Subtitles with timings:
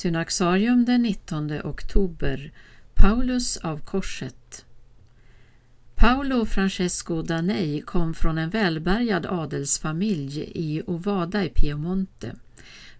[0.00, 2.52] Synaxarium den 19 oktober
[2.94, 4.64] Paulus av korset
[5.94, 12.34] Paolo Francesco Danei kom från en välbärgad adelsfamilj i Ovada i Piemonte.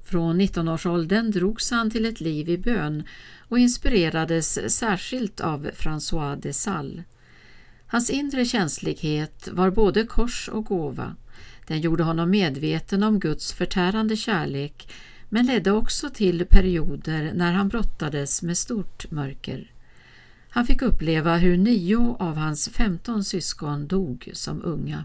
[0.04, 3.04] Från 19-årsåldern drogs han till ett liv i bön
[3.48, 7.04] och inspirerades särskilt av François de Sales.
[7.86, 11.16] Hans inre känslighet var både kors och gåva.
[11.66, 14.88] Den gjorde honom medveten om Guds förtärande kärlek
[15.32, 19.72] men ledde också till perioder när han brottades med stort mörker.
[20.50, 25.04] Han fick uppleva hur nio av hans femton syskon dog som unga.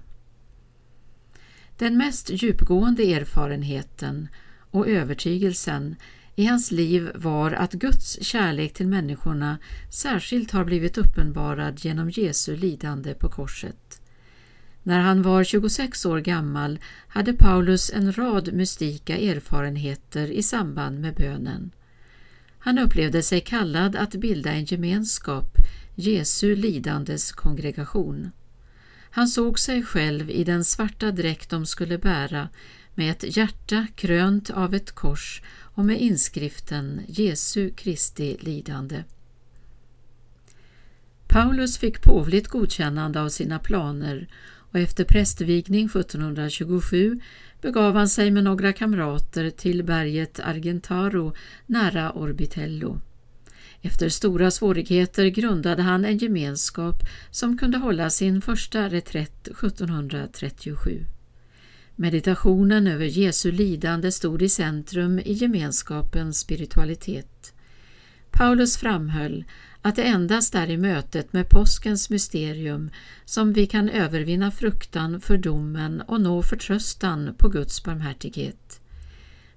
[1.77, 4.27] Den mest djupgående erfarenheten
[4.71, 5.95] och övertygelsen
[6.35, 9.57] i hans liv var att Guds kärlek till människorna
[9.89, 14.01] särskilt har blivit uppenbarad genom Jesu lidande på korset.
[14.88, 21.13] När han var 26 år gammal hade Paulus en rad mystika erfarenheter i samband med
[21.13, 21.71] bönen.
[22.59, 25.57] Han upplevde sig kallad att bilda en gemenskap,
[25.96, 28.32] Jesu lidandes kongregation.
[29.09, 32.49] Han såg sig själv i den svarta dräkt de skulle bära
[32.96, 39.04] med ett hjärta krönt av ett kors och med inskriften Jesu Kristi lidande.
[41.27, 44.27] Paulus fick påvligt godkännande av sina planer
[44.76, 47.20] och efter prästvigning 1727
[47.62, 51.34] begav han sig med några kamrater till berget Argentaro
[51.65, 52.99] nära Orbitello.
[53.81, 56.96] Efter stora svårigheter grundade han en gemenskap
[57.31, 61.05] som kunde hålla sin första reträtt 1737.
[61.96, 67.53] Meditationen över Jesu lidande stod i centrum i gemenskapens spiritualitet.
[68.38, 69.44] Paulus framhöll
[69.81, 72.89] att det endast är i mötet med påskens mysterium
[73.25, 78.79] som vi kan övervinna fruktan för domen och nå förtröstan på Guds barmhärtighet.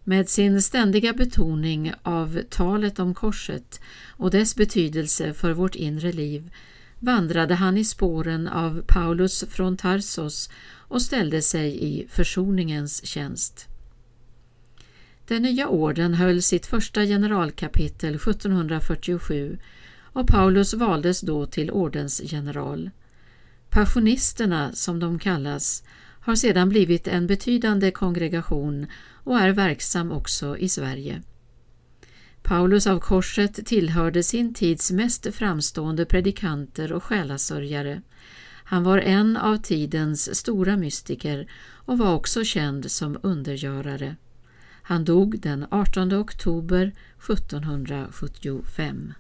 [0.05, 6.51] Med sin ständiga betoning av talet om korset och dess betydelse för vårt inre liv
[6.99, 10.51] vandrade han i spåren av Paulus från Tarsos
[10.89, 13.69] och ställde sig i försoningens tjänst.
[15.29, 19.59] Den nya orden höll sitt första generalkapitel 1747
[20.01, 22.91] och Paulus valdes då till ordensgeneral.
[23.71, 25.83] Passionisterna, som de kallas,
[26.21, 28.87] har sedan blivit en betydande kongregation
[29.25, 31.23] och är verksam också i Sverige.
[32.43, 38.03] Paulus av Korset tillhörde sin tids mest framstående predikanter och själasörjare.
[38.65, 44.17] Han var en av tidens stora mystiker och var också känd som undergörare.
[44.89, 49.15] Han dog den 18 oktober 1775.